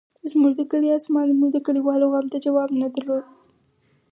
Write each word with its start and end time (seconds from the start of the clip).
زموږ 0.29 0.53
د 0.57 0.61
کلي 0.71 0.89
اسمان 0.99 1.25
زموږ 1.33 1.49
د 1.53 1.57
کلیوالو 1.67 2.11
غم 2.13 2.25
ته 2.33 2.37
جواب 2.45 2.69
نه 2.81 2.87
درلود. 2.93 3.23